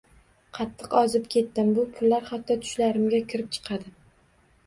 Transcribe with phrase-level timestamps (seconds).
[0.57, 3.93] Qattiq ozib ketdim, bu pullar hatto tushlarimga kirib chiqadi.